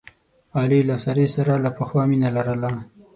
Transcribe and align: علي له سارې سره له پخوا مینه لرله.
علي 0.59 0.79
له 0.89 0.95
سارې 1.03 1.27
سره 1.35 1.53
له 1.63 1.69
پخوا 1.77 2.03
مینه 2.09 2.29
لرله. 2.37 2.71